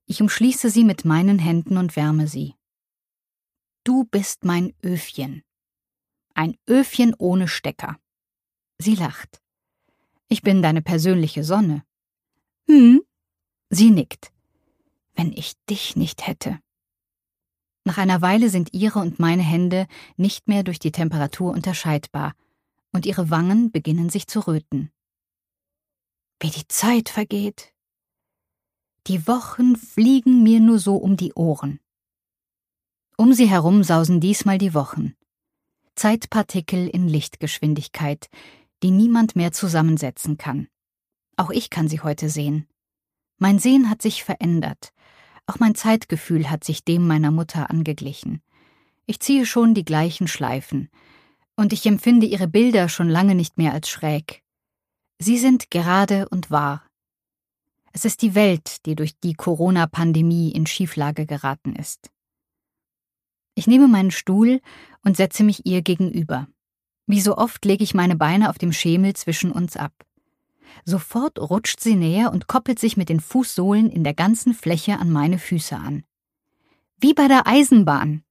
Ich 0.05 0.21
umschließe 0.21 0.69
sie 0.69 0.83
mit 0.83 1.05
meinen 1.05 1.39
Händen 1.39 1.77
und 1.77 1.95
wärme 1.95 2.27
sie. 2.27 2.55
Du 3.83 4.05
bist 4.05 4.43
mein 4.43 4.73
Öfchen. 4.81 5.43
Ein 6.33 6.57
Öfchen 6.65 7.13
ohne 7.17 7.47
Stecker. 7.47 7.97
Sie 8.77 8.95
lacht. 8.95 9.41
Ich 10.27 10.41
bin 10.41 10.61
deine 10.61 10.81
persönliche 10.81 11.43
Sonne. 11.43 11.83
Hm? 12.67 13.01
Sie 13.69 13.91
nickt 13.91 14.31
wenn 15.15 15.31
ich 15.33 15.53
dich 15.69 15.95
nicht 15.95 16.25
hätte. 16.25 16.59
Nach 17.83 17.97
einer 17.97 18.21
Weile 18.21 18.49
sind 18.49 18.73
ihre 18.73 18.99
und 18.99 19.19
meine 19.19 19.43
Hände 19.43 19.87
nicht 20.17 20.47
mehr 20.47 20.63
durch 20.63 20.79
die 20.79 20.91
Temperatur 20.91 21.51
unterscheidbar, 21.51 22.33
und 22.91 23.05
ihre 23.05 23.29
Wangen 23.29 23.71
beginnen 23.71 24.09
sich 24.09 24.27
zu 24.27 24.39
röten. 24.41 24.91
Wie 26.39 26.49
die 26.49 26.67
Zeit 26.67 27.09
vergeht. 27.09 27.73
Die 29.07 29.27
Wochen 29.27 29.75
fliegen 29.75 30.43
mir 30.43 30.59
nur 30.59 30.79
so 30.79 30.95
um 30.95 31.17
die 31.17 31.33
Ohren. 31.33 31.79
Um 33.17 33.33
sie 33.33 33.49
herum 33.49 33.83
sausen 33.83 34.19
diesmal 34.19 34.57
die 34.57 34.73
Wochen. 34.73 35.15
Zeitpartikel 35.95 36.87
in 36.87 37.07
Lichtgeschwindigkeit, 37.07 38.29
die 38.81 38.91
niemand 38.91 39.35
mehr 39.35 39.51
zusammensetzen 39.51 40.37
kann. 40.37 40.67
Auch 41.37 41.51
ich 41.51 41.69
kann 41.69 41.87
sie 41.87 42.01
heute 42.01 42.29
sehen. 42.29 42.67
Mein 43.37 43.59
Sehen 43.59 43.89
hat 43.89 44.01
sich 44.01 44.23
verändert. 44.23 44.93
Auch 45.47 45.59
mein 45.59 45.75
Zeitgefühl 45.75 46.49
hat 46.49 46.63
sich 46.63 46.83
dem 46.83 47.07
meiner 47.07 47.31
Mutter 47.31 47.69
angeglichen. 47.69 48.41
Ich 49.05 49.19
ziehe 49.19 49.45
schon 49.45 49.73
die 49.73 49.85
gleichen 49.85 50.27
Schleifen. 50.27 50.89
Und 51.61 51.73
ich 51.73 51.85
empfinde 51.85 52.25
ihre 52.25 52.47
Bilder 52.47 52.89
schon 52.89 53.07
lange 53.07 53.35
nicht 53.35 53.59
mehr 53.59 53.71
als 53.71 53.87
schräg. 53.87 54.41
Sie 55.19 55.37
sind 55.37 55.69
gerade 55.69 56.27
und 56.29 56.49
wahr. 56.49 56.83
Es 57.91 58.03
ist 58.03 58.23
die 58.23 58.33
Welt, 58.33 58.83
die 58.87 58.95
durch 58.95 59.19
die 59.19 59.35
Corona-Pandemie 59.35 60.49
in 60.49 60.65
Schieflage 60.65 61.27
geraten 61.27 61.75
ist. 61.75 62.09
Ich 63.53 63.67
nehme 63.67 63.87
meinen 63.87 64.09
Stuhl 64.09 64.59
und 65.03 65.15
setze 65.15 65.43
mich 65.43 65.67
ihr 65.67 65.83
gegenüber. 65.83 66.47
Wie 67.05 67.21
so 67.21 67.37
oft 67.37 67.63
lege 67.63 67.83
ich 67.83 67.93
meine 67.93 68.15
Beine 68.15 68.49
auf 68.49 68.57
dem 68.57 68.73
Schemel 68.73 69.15
zwischen 69.15 69.51
uns 69.51 69.77
ab. 69.77 69.93
Sofort 70.83 71.37
rutscht 71.37 71.79
sie 71.79 71.95
näher 71.95 72.31
und 72.31 72.47
koppelt 72.47 72.79
sich 72.79 72.97
mit 72.97 73.07
den 73.07 73.19
Fußsohlen 73.19 73.91
in 73.91 74.03
der 74.03 74.15
ganzen 74.15 74.55
Fläche 74.55 74.97
an 74.97 75.11
meine 75.11 75.37
Füße 75.37 75.77
an. 75.77 76.05
Wie 76.97 77.13
bei 77.13 77.27
der 77.27 77.45
Eisenbahn. 77.45 78.23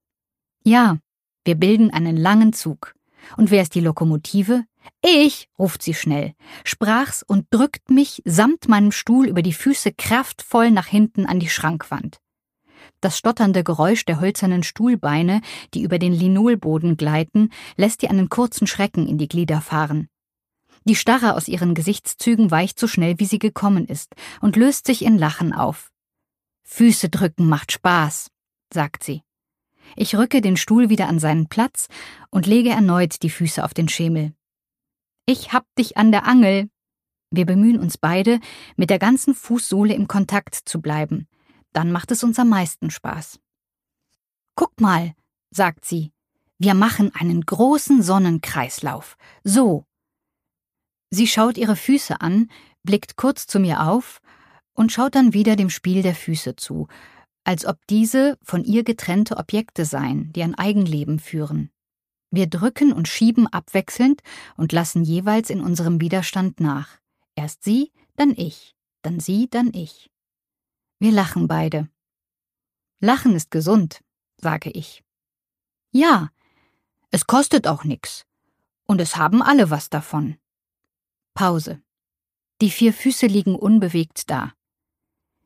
Ja, 0.65 0.97
wir 1.45 1.55
bilden 1.55 1.91
einen 1.91 2.17
langen 2.17 2.51
Zug. 2.51 2.93
Und 3.37 3.51
wer 3.51 3.61
ist 3.61 3.75
die 3.75 3.81
Lokomotive? 3.81 4.65
Ich, 5.01 5.47
ruft 5.59 5.83
sie 5.83 5.93
schnell, 5.93 6.33
sprach's 6.63 7.23
und 7.23 7.45
drückt 7.51 7.89
mich 7.89 8.21
samt 8.25 8.67
meinem 8.67 8.91
Stuhl 8.91 9.27
über 9.27 9.41
die 9.41 9.53
Füße 9.53 9.91
kraftvoll 9.93 10.71
nach 10.71 10.87
hinten 10.87 11.25
an 11.25 11.39
die 11.39 11.49
Schrankwand. 11.49 12.19
Das 12.99 13.17
stotternde 13.17 13.63
Geräusch 13.63 14.05
der 14.05 14.19
hölzernen 14.19 14.63
Stuhlbeine, 14.63 15.41
die 15.73 15.81
über 15.81 15.99
den 15.99 16.13
Linolboden 16.13 16.97
gleiten, 16.97 17.49
lässt 17.75 18.03
ihr 18.03 18.09
einen 18.09 18.29
kurzen 18.29 18.67
Schrecken 18.67 19.07
in 19.07 19.17
die 19.17 19.27
Glieder 19.27 19.61
fahren. 19.61 20.07
Die 20.83 20.95
Starre 20.95 21.35
aus 21.35 21.47
ihren 21.47 21.75
Gesichtszügen 21.75 22.49
weicht 22.49 22.79
so 22.79 22.87
schnell, 22.87 23.19
wie 23.19 23.25
sie 23.25 23.39
gekommen 23.39 23.85
ist, 23.85 24.15
und 24.39 24.55
löst 24.55 24.87
sich 24.87 25.03
in 25.03 25.17
Lachen 25.17 25.53
auf. 25.53 25.91
Füße 26.63 27.09
drücken 27.09 27.47
macht 27.47 27.71
Spaß, 27.71 28.29
sagt 28.73 29.03
sie. 29.03 29.21
Ich 29.95 30.15
rücke 30.15 30.41
den 30.41 30.57
Stuhl 30.57 30.89
wieder 30.89 31.07
an 31.07 31.19
seinen 31.19 31.47
Platz 31.47 31.87
und 32.29 32.47
lege 32.47 32.69
erneut 32.69 33.21
die 33.23 33.29
Füße 33.29 33.63
auf 33.63 33.73
den 33.73 33.89
Schemel. 33.89 34.33
Ich 35.25 35.53
hab 35.53 35.65
dich 35.75 35.97
an 35.97 36.11
der 36.11 36.27
Angel. 36.27 36.69
Wir 37.29 37.45
bemühen 37.45 37.79
uns 37.79 37.97
beide, 37.97 38.39
mit 38.75 38.89
der 38.89 38.99
ganzen 38.99 39.33
Fußsohle 39.33 39.93
im 39.93 40.07
Kontakt 40.07 40.55
zu 40.55 40.81
bleiben. 40.81 41.27
Dann 41.73 41.91
macht 41.91 42.11
es 42.11 42.23
uns 42.23 42.37
am 42.39 42.49
meisten 42.49 42.89
Spaß. 42.89 43.39
Guck 44.55 44.81
mal, 44.81 45.13
sagt 45.49 45.85
sie, 45.85 46.11
wir 46.57 46.73
machen 46.73 47.15
einen 47.15 47.41
großen 47.41 48.03
Sonnenkreislauf. 48.03 49.17
So. 49.43 49.85
Sie 51.09 51.27
schaut 51.27 51.57
ihre 51.57 51.75
Füße 51.75 52.21
an, 52.21 52.49
blickt 52.83 53.15
kurz 53.15 53.47
zu 53.47 53.59
mir 53.59 53.87
auf 53.87 54.21
und 54.73 54.91
schaut 54.91 55.15
dann 55.15 55.33
wieder 55.33 55.55
dem 55.55 55.69
Spiel 55.69 56.01
der 56.01 56.15
Füße 56.15 56.55
zu, 56.55 56.87
als 57.43 57.65
ob 57.65 57.85
diese 57.87 58.37
von 58.43 58.63
ihr 58.63 58.83
getrennte 58.83 59.37
Objekte 59.37 59.85
seien, 59.85 60.31
die 60.33 60.43
ein 60.43 60.55
Eigenleben 60.55 61.19
führen. 61.19 61.71
Wir 62.29 62.47
drücken 62.47 62.93
und 62.93 63.07
schieben 63.07 63.47
abwechselnd 63.47 64.21
und 64.55 64.71
lassen 64.71 65.03
jeweils 65.03 65.49
in 65.49 65.61
unserem 65.61 65.99
Widerstand 65.99 66.59
nach. 66.59 66.99
Erst 67.35 67.63
sie, 67.63 67.91
dann 68.15 68.31
ich, 68.31 68.75
dann 69.01 69.19
sie, 69.19 69.49
dann 69.49 69.73
ich. 69.73 70.09
Wir 70.99 71.11
lachen 71.11 71.47
beide. 71.47 71.89
Lachen 72.99 73.35
ist 73.35 73.51
gesund, 73.51 74.01
sage 74.37 74.69
ich. 74.69 75.03
Ja, 75.91 76.29
es 77.09 77.27
kostet 77.27 77.67
auch 77.67 77.83
nix. 77.83 78.25
Und 78.85 79.01
es 79.01 79.17
haben 79.17 79.41
alle 79.41 79.69
was 79.69 79.89
davon. 79.89 80.37
Pause. 81.33 81.81
Die 82.61 82.69
vier 82.69 82.93
Füße 82.93 83.25
liegen 83.25 83.55
unbewegt 83.55 84.29
da. 84.29 84.53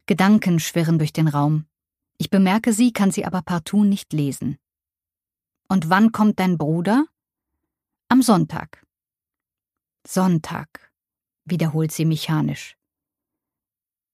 Gedanken 0.05 0.59
schwirren 0.59 0.99
durch 0.99 1.13
den 1.13 1.27
Raum. 1.27 1.65
Ich 2.17 2.29
bemerke 2.29 2.73
sie, 2.73 2.93
kann 2.93 3.11
sie 3.11 3.25
aber 3.25 3.41
partout 3.41 3.83
nicht 3.83 4.13
lesen. 4.13 4.57
Und 5.67 5.89
wann 5.89 6.11
kommt 6.11 6.39
dein 6.39 6.57
Bruder? 6.57 7.05
Am 8.07 8.21
Sonntag. 8.21 8.85
Sonntag, 10.07 10.91
wiederholt 11.43 11.91
sie 11.91 12.05
mechanisch. 12.05 12.77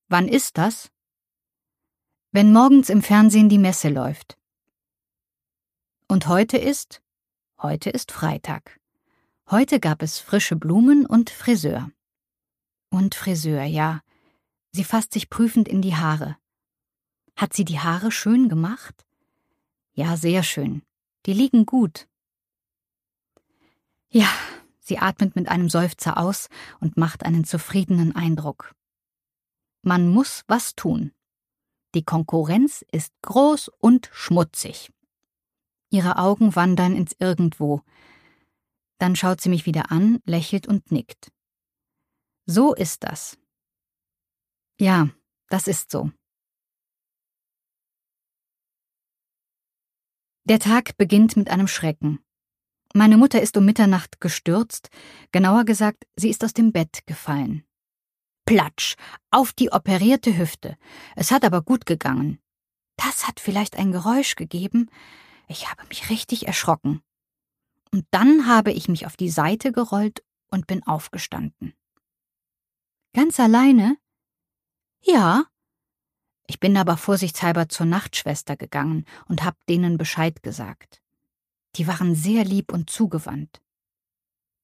Wann 0.08 0.28
ist 0.28 0.58
das? 0.58 0.90
Wenn 2.32 2.54
morgens 2.54 2.90
im 2.90 3.02
Fernsehen 3.02 3.50
die 3.50 3.58
Messe 3.58 3.90
läuft. 3.90 4.38
Und 6.08 6.28
heute 6.28 6.58
ist? 6.58 7.02
Heute 7.62 7.90
ist 7.90 8.12
Freitag. 8.12 8.80
Heute 9.50 9.80
gab 9.80 10.02
es 10.02 10.20
frische 10.20 10.56
Blumen 10.56 11.06
und 11.06 11.30
Friseur. 11.30 11.92
Und 12.90 13.16
Friseur, 13.16 13.64
ja. 13.64 14.02
Sie 14.72 14.86
fasst 14.86 15.14
sich 15.14 15.30
prüfend 15.30 15.68
in 15.68 15.82
die 15.82 15.96
Haare. 15.96 16.38
Hat 17.36 17.54
sie 17.54 17.66
die 17.66 17.80
Haare 17.80 18.12
schön 18.12 18.50
gemacht? 18.50 19.06
Ja, 19.94 20.18
sehr 20.18 20.44
schön. 20.44 20.84
Die 21.26 21.34
liegen 21.34 21.66
gut. 21.66 22.08
Ja, 24.10 24.30
sie 24.80 24.98
atmet 24.98 25.36
mit 25.36 25.48
einem 25.48 25.70
Seufzer 25.70 26.18
aus 26.18 26.50
und 26.80 26.98
macht 26.98 27.24
einen 27.24 27.44
zufriedenen 27.44 28.16
Eindruck. 28.16 28.74
Man 29.84 30.08
muss 30.10 30.44
was 30.48 30.76
tun. 30.76 31.12
Die 31.94 32.04
Konkurrenz 32.04 32.86
ist 32.92 33.14
groß 33.22 33.70
und 33.80 34.10
schmutzig. 34.14 34.92
Ihre 35.90 36.18
Augen 36.18 36.56
wandern 36.56 36.96
ins 36.96 37.16
Irgendwo. 37.20 37.82
Dann 38.98 39.16
schaut 39.16 39.42
sie 39.42 39.50
mich 39.50 39.66
wieder 39.66 39.92
an, 39.92 40.20
lächelt 40.26 40.68
und 40.68 40.92
nickt. 40.92 41.32
So 42.46 42.74
ist 42.74 43.04
das. 43.04 43.38
Ja, 44.80 45.10
das 45.50 45.68
ist 45.68 45.92
so. 45.92 46.12
Der 50.46 50.60
Tag 50.60 50.98
beginnt 50.98 51.38
mit 51.38 51.50
einem 51.50 51.68
Schrecken. 51.68 52.20
Meine 52.94 53.18
Mutter 53.18 53.42
ist 53.42 53.56
um 53.58 53.66
Mitternacht 53.66 54.20
gestürzt, 54.20 54.90
genauer 55.32 55.66
gesagt, 55.66 56.06
sie 56.16 56.30
ist 56.30 56.44
aus 56.44 56.54
dem 56.54 56.72
Bett 56.72 57.06
gefallen. 57.06 57.64
Platsch, 58.46 58.96
auf 59.30 59.54
die 59.54 59.72
operierte 59.72 60.38
Hüfte. 60.38 60.78
Es 61.16 61.32
hat 61.32 61.46
aber 61.46 61.62
gut 61.62 61.86
gegangen. 61.86 62.40
Das 62.98 63.28
hat 63.28 63.40
vielleicht 63.40 63.78
ein 63.78 63.92
Geräusch 63.92 64.36
gegeben. 64.36 64.90
Ich 65.48 65.70
habe 65.70 65.86
mich 65.88 66.10
richtig 66.10 66.48
erschrocken. 66.48 67.02
Und 67.92 68.06
dann 68.12 68.48
habe 68.48 68.72
ich 68.72 68.90
mich 68.90 69.06
auf 69.06 69.16
die 69.16 69.30
Seite 69.30 69.72
gerollt 69.72 70.24
und 70.50 70.66
bin 70.66 70.86
aufgestanden. 70.86 71.74
Ganz 73.14 73.40
alleine? 73.40 73.98
Ja, 75.02 75.46
ich 76.52 76.60
bin 76.60 76.76
aber 76.76 76.98
vorsichtshalber 76.98 77.70
zur 77.70 77.86
Nachtschwester 77.86 78.58
gegangen 78.58 79.06
und 79.30 79.46
hab 79.46 79.66
denen 79.68 79.98
Bescheid 79.98 80.44
gesagt. 80.44 81.02
Die 81.78 81.88
waren 81.88 82.14
sehr 82.14 82.44
lieb 82.44 82.74
und 82.74 82.90
zugewandt. 82.90 83.62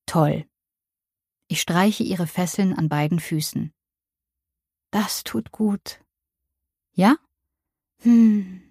Toll. 0.06 0.46
Ich 1.48 1.62
streiche 1.62 2.04
ihre 2.04 2.28
Fesseln 2.28 2.74
an 2.74 2.90
beiden 2.90 3.22
Füßen. 3.22 3.74
Das 4.92 5.24
tut 5.24 5.54
gut. 5.54 6.04
Ja? 6.92 7.16
Hm. 8.02 8.62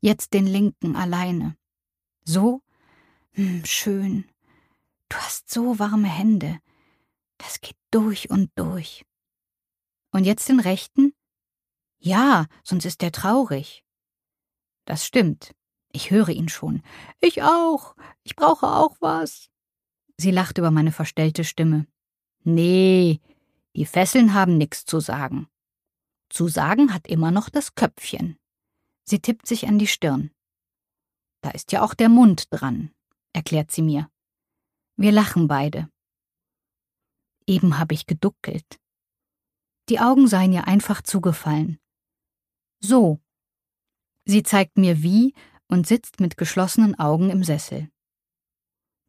Jetzt 0.00 0.32
den 0.32 0.46
linken 0.46 0.94
alleine. 0.94 1.56
So? 2.22 2.62
Hm, 3.32 3.64
schön. 3.64 4.28
Du 5.08 5.16
hast 5.16 5.50
so 5.50 5.80
warme 5.80 6.06
Hände. 6.06 6.60
Das 7.38 7.60
geht 7.60 7.76
durch 7.90 8.30
und 8.30 8.52
durch. 8.54 9.04
Und 10.12 10.22
jetzt 10.22 10.48
den 10.48 10.60
rechten? 10.60 11.15
Ja, 12.06 12.46
sonst 12.62 12.84
ist 12.84 13.02
er 13.02 13.10
traurig. 13.10 13.84
Das 14.84 15.04
stimmt. 15.04 15.56
Ich 15.90 16.12
höre 16.12 16.28
ihn 16.28 16.48
schon. 16.48 16.84
Ich 17.20 17.42
auch. 17.42 17.96
Ich 18.22 18.36
brauche 18.36 18.68
auch 18.68 18.96
was. 19.00 19.50
Sie 20.16 20.30
lacht 20.30 20.56
über 20.58 20.70
meine 20.70 20.92
verstellte 20.92 21.42
Stimme. 21.42 21.88
Nee, 22.44 23.20
die 23.74 23.86
Fesseln 23.86 24.34
haben 24.34 24.56
nichts 24.56 24.84
zu 24.84 25.00
sagen. 25.00 25.48
Zu 26.30 26.46
sagen 26.46 26.94
hat 26.94 27.08
immer 27.08 27.32
noch 27.32 27.48
das 27.48 27.74
Köpfchen. 27.74 28.38
Sie 29.02 29.18
tippt 29.18 29.48
sich 29.48 29.66
an 29.66 29.80
die 29.80 29.88
Stirn. 29.88 30.30
Da 31.40 31.50
ist 31.50 31.72
ja 31.72 31.82
auch 31.82 31.94
der 31.94 32.08
Mund 32.08 32.46
dran, 32.50 32.94
erklärt 33.32 33.72
sie 33.72 33.82
mir. 33.82 34.08
Wir 34.94 35.10
lachen 35.10 35.48
beide. 35.48 35.90
Eben 37.48 37.80
habe 37.80 37.94
ich 37.94 38.06
geduckelt. 38.06 38.78
Die 39.88 39.98
Augen 39.98 40.28
seien 40.28 40.52
ihr 40.52 40.68
einfach 40.68 41.02
zugefallen. 41.02 41.80
So. 42.80 43.20
Sie 44.24 44.42
zeigt 44.42 44.76
mir 44.76 45.02
wie 45.02 45.34
und 45.68 45.86
sitzt 45.86 46.20
mit 46.20 46.36
geschlossenen 46.36 46.98
Augen 46.98 47.30
im 47.30 47.44
Sessel. 47.44 47.90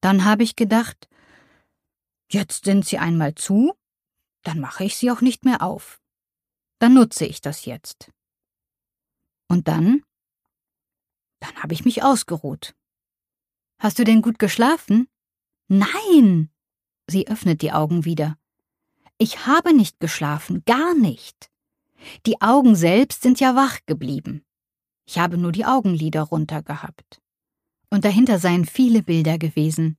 Dann 0.02 0.26
habe 0.26 0.44
ich 0.44 0.56
gedacht, 0.56 1.10
jetzt 2.30 2.66
sind 2.66 2.86
sie 2.86 2.98
einmal 2.98 3.36
zu, 3.36 3.74
dann 4.44 4.60
mache 4.60 4.84
ich 4.84 4.96
sie 4.96 5.12
auch 5.12 5.22
nicht 5.22 5.44
mehr 5.44 5.62
auf. 5.62 6.00
Dann 6.80 6.94
nutze 6.94 7.26
ich 7.26 7.42
das 7.42 7.66
jetzt. 7.66 8.12
Und 9.48 9.68
dann? 9.68 10.04
Dann 11.40 11.56
habe 11.62 11.74
ich 11.74 11.86
mich 11.86 12.04
ausgeruht. 12.04 12.76
Hast 13.80 14.00
du 14.00 14.04
denn 14.04 14.22
gut 14.22 14.40
geschlafen? 14.40 15.08
Nein. 15.68 16.52
Sie 17.08 17.28
öffnet 17.28 17.62
die 17.62 17.72
Augen 17.72 18.06
wieder. 18.06 18.38
Ich 19.18 19.46
habe 19.46 19.74
nicht 19.74 20.00
geschlafen, 20.00 20.64
gar 20.66 20.94
nicht. 20.94 21.50
Die 22.25 22.42
Augen 22.42 22.75
selbst 22.75 23.22
sind 23.22 23.39
ja 23.39 23.56
wach 23.56 23.80
geblieben. 23.86 24.44
Ich 25.06 25.20
habe 25.20 25.38
nur 25.38 25.51
die 25.51 25.66
Augenlider 25.66 26.24
runter 26.24 26.62
gehabt. 26.62 27.22
Und 27.89 28.06
dahinter 28.06 28.39
seien 28.39 28.66
viele 28.66 29.04
Bilder 29.04 29.38
gewesen. 29.38 29.98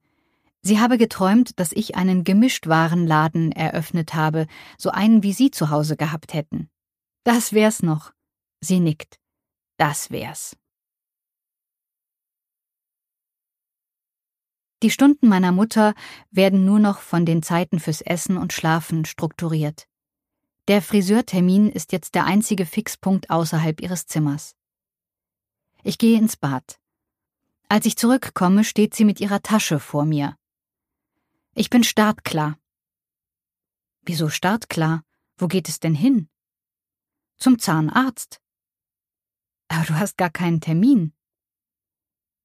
Sie 0.61 0.81
habe 0.81 0.99
geträumt, 0.99 1.59
dass 1.59 1.73
ich 1.73 1.97
einen 1.97 2.25
Gemischtwarenladen 2.25 3.52
eröffnet 3.52 4.14
habe, 4.14 4.47
so 4.76 4.90
einen 4.90 5.23
wie 5.23 5.33
Sie 5.33 5.50
zu 5.50 5.71
Hause 5.71 5.97
gehabt 5.97 6.35
hätten. 6.35 6.69
Das 7.25 7.52
wär's 7.52 7.83
noch. 7.83 8.12
Sie 8.61 8.81
nickt. 8.81 9.19
Das 9.78 10.11
wär's. 10.11 10.57
Die 14.83 14.90
Stunden 14.90 15.28
meiner 15.28 15.50
Mutter 15.50 15.95
werden 16.31 16.64
nur 16.64 16.78
noch 16.78 17.00
von 17.00 17.26
den 17.26 17.43
Zeiten 17.43 17.81
fürs 17.81 18.00
Essen 18.00 18.37
und 18.37 18.52
Schlafen 18.52 19.05
strukturiert. 19.05 19.88
Der 20.69 20.83
Friseurtermin 20.83 21.71
ist 21.71 21.93
jetzt 21.93 22.15
der 22.15 22.27
einzige 22.27 22.67
Fixpunkt 22.67 23.31
außerhalb 23.31 23.81
ihres 23.81 24.07
Zimmers. 24.07 24.55
Ich 25.83 25.97
gehe 25.97 26.19
ins 26.19 26.37
Bad. 26.37 26.79
Als 27.71 27.87
ich 27.87 27.97
zurückkomme, 27.97 28.65
steht 28.65 28.95
sie 28.95 29.07
mit 29.07 29.19
ihrer 29.19 29.41
Tasche 29.41 29.81
vor 29.81 30.05
mir. 30.05 30.37
Ich 31.55 31.71
bin 31.71 31.85
startklar. 31.85 32.59
Wieso 34.03 34.29
startklar? 34.29 35.05
Wo 35.39 35.49
geht 35.49 35.71
es 35.71 35.81
denn 35.81 35.95
hin? 35.95 36.29
Zum 37.39 37.59
Zahnarzt. 37.59 38.43
Aber 39.69 39.87
du 39.87 39.95
hast 39.95 40.19
gar 40.19 40.31
keinen 40.31 40.61
Termin. 40.61 41.15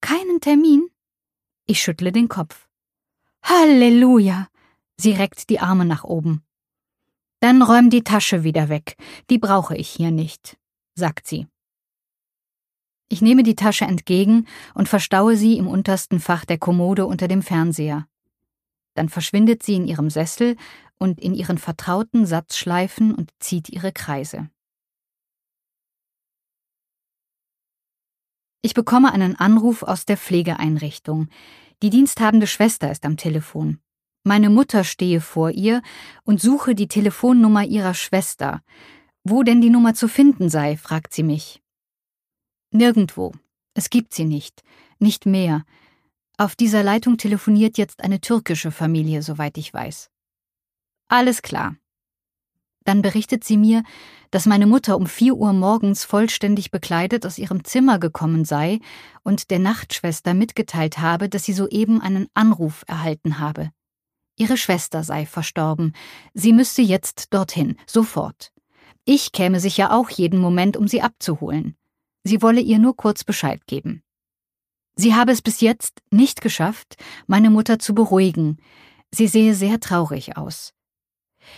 Keinen 0.00 0.40
Termin? 0.40 0.88
Ich 1.66 1.82
schüttle 1.82 2.10
den 2.10 2.28
Kopf. 2.28 2.70
Halleluja! 3.42 4.48
Sie 4.96 5.12
reckt 5.12 5.50
die 5.50 5.60
Arme 5.60 5.84
nach 5.84 6.04
oben. 6.04 6.42
Dann 7.44 7.60
räum 7.60 7.90
die 7.90 8.02
Tasche 8.02 8.42
wieder 8.42 8.70
weg, 8.70 8.96
die 9.28 9.36
brauche 9.36 9.76
ich 9.76 9.90
hier 9.90 10.10
nicht, 10.10 10.56
sagt 10.94 11.26
sie. 11.26 11.46
Ich 13.10 13.20
nehme 13.20 13.42
die 13.42 13.54
Tasche 13.54 13.84
entgegen 13.84 14.46
und 14.72 14.88
verstaue 14.88 15.36
sie 15.36 15.58
im 15.58 15.68
untersten 15.68 16.20
Fach 16.20 16.46
der 16.46 16.56
Kommode 16.56 17.04
unter 17.04 17.28
dem 17.28 17.42
Fernseher. 17.42 18.08
Dann 18.94 19.10
verschwindet 19.10 19.62
sie 19.62 19.74
in 19.74 19.86
ihrem 19.86 20.08
Sessel 20.08 20.56
und 20.98 21.20
in 21.20 21.34
ihren 21.34 21.58
vertrauten 21.58 22.24
Satzschleifen 22.24 23.14
und 23.14 23.30
zieht 23.40 23.68
ihre 23.68 23.92
Kreise. 23.92 24.48
Ich 28.62 28.72
bekomme 28.72 29.12
einen 29.12 29.36
Anruf 29.36 29.82
aus 29.82 30.06
der 30.06 30.16
Pflegeeinrichtung. 30.16 31.28
Die 31.82 31.90
diensthabende 31.90 32.46
Schwester 32.46 32.90
ist 32.90 33.04
am 33.04 33.18
Telefon. 33.18 33.80
Meine 34.26 34.48
Mutter 34.48 34.84
stehe 34.84 35.20
vor 35.20 35.50
ihr 35.50 35.82
und 36.24 36.40
suche 36.40 36.74
die 36.74 36.88
Telefonnummer 36.88 37.64
ihrer 37.64 37.92
Schwester. 37.92 38.62
Wo 39.22 39.42
denn 39.42 39.60
die 39.60 39.68
Nummer 39.68 39.92
zu 39.92 40.08
finden 40.08 40.48
sei, 40.48 40.78
fragt 40.78 41.12
sie 41.12 41.22
mich. 41.22 41.62
Nirgendwo. 42.70 43.32
Es 43.74 43.90
gibt 43.90 44.14
sie 44.14 44.24
nicht. 44.24 44.62
Nicht 44.98 45.26
mehr. 45.26 45.64
Auf 46.38 46.56
dieser 46.56 46.82
Leitung 46.82 47.18
telefoniert 47.18 47.76
jetzt 47.76 48.02
eine 48.02 48.20
türkische 48.20 48.70
Familie, 48.70 49.22
soweit 49.22 49.58
ich 49.58 49.74
weiß. 49.74 50.10
Alles 51.08 51.42
klar. 51.42 51.76
Dann 52.84 53.02
berichtet 53.02 53.44
sie 53.44 53.58
mir, 53.58 53.82
dass 54.30 54.46
meine 54.46 54.66
Mutter 54.66 54.96
um 54.96 55.06
vier 55.06 55.34
Uhr 55.34 55.52
morgens 55.52 56.04
vollständig 56.04 56.70
bekleidet 56.70 57.26
aus 57.26 57.36
ihrem 57.38 57.62
Zimmer 57.64 57.98
gekommen 57.98 58.46
sei 58.46 58.80
und 59.22 59.50
der 59.50 59.58
Nachtschwester 59.58 60.32
mitgeteilt 60.32 60.98
habe, 60.98 61.28
dass 61.28 61.44
sie 61.44 61.52
soeben 61.52 62.00
einen 62.00 62.28
Anruf 62.32 62.84
erhalten 62.86 63.38
habe. 63.38 63.70
Ihre 64.36 64.56
Schwester 64.56 65.04
sei 65.04 65.26
verstorben. 65.26 65.92
Sie 66.32 66.52
müsste 66.52 66.82
jetzt 66.82 67.32
dorthin, 67.32 67.76
sofort. 67.86 68.52
Ich 69.04 69.32
käme 69.32 69.60
sicher 69.60 69.92
auch 69.92 70.10
jeden 70.10 70.40
Moment, 70.40 70.76
um 70.76 70.88
sie 70.88 71.02
abzuholen. 71.02 71.76
Sie 72.24 72.42
wolle 72.42 72.60
ihr 72.60 72.78
nur 72.78 72.96
kurz 72.96 73.22
Bescheid 73.22 73.66
geben. 73.66 74.02
Sie 74.96 75.14
habe 75.14 75.32
es 75.32 75.42
bis 75.42 75.60
jetzt 75.60 76.00
nicht 76.10 76.40
geschafft, 76.40 76.96
meine 77.26 77.50
Mutter 77.50 77.78
zu 77.78 77.94
beruhigen. 77.94 78.58
Sie 79.10 79.26
sehe 79.26 79.54
sehr 79.54 79.80
traurig 79.80 80.36
aus. 80.36 80.72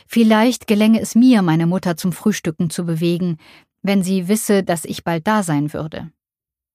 Vielleicht 0.06 0.66
gelänge 0.66 1.00
es 1.00 1.14
mir, 1.14 1.42
meine 1.42 1.66
Mutter 1.66 1.96
zum 1.96 2.12
Frühstücken 2.12 2.70
zu 2.70 2.84
bewegen, 2.84 3.38
wenn 3.82 4.02
sie 4.02 4.28
wisse, 4.28 4.64
dass 4.64 4.84
ich 4.84 5.04
bald 5.04 5.26
da 5.26 5.42
sein 5.42 5.72
würde. 5.72 6.10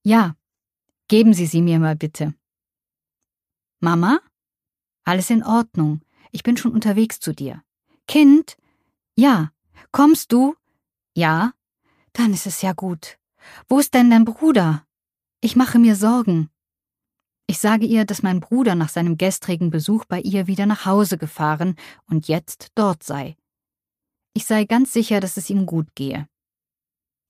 Ja, 0.03 0.35
geben 1.07 1.33
Sie 1.33 1.45
sie 1.45 1.61
mir 1.61 1.77
mal 1.77 1.95
bitte. 1.95 2.33
Mama? 3.79 4.19
Alles 5.03 5.29
in 5.29 5.43
Ordnung. 5.43 6.01
Ich 6.31 6.43
bin 6.43 6.57
schon 6.57 6.71
unterwegs 6.71 7.19
zu 7.19 7.33
dir. 7.33 7.63
Kind? 8.07 8.57
Ja. 9.15 9.51
Kommst 9.91 10.31
du? 10.31 10.55
Ja. 11.15 11.53
Dann 12.13 12.33
ist 12.33 12.45
es 12.45 12.61
ja 12.61 12.73
gut. 12.73 13.17
Wo 13.67 13.79
ist 13.79 13.93
denn 13.93 14.09
dein 14.09 14.25
Bruder? 14.25 14.85
Ich 15.41 15.55
mache 15.55 15.79
mir 15.79 15.95
Sorgen. 15.95 16.49
Ich 17.47 17.59
sage 17.59 17.85
ihr, 17.85 18.05
dass 18.05 18.23
mein 18.23 18.39
Bruder 18.39 18.75
nach 18.75 18.89
seinem 18.89 19.17
gestrigen 19.17 19.71
Besuch 19.71 20.05
bei 20.05 20.21
ihr 20.21 20.47
wieder 20.47 20.65
nach 20.65 20.85
Hause 20.85 21.17
gefahren 21.17 21.75
und 22.05 22.27
jetzt 22.27 22.69
dort 22.75 23.03
sei. 23.03 23.35
Ich 24.33 24.45
sei 24.45 24.63
ganz 24.63 24.93
sicher, 24.93 25.19
dass 25.19 25.35
es 25.35 25.49
ihm 25.49 25.65
gut 25.65 25.87
gehe. 25.95 26.27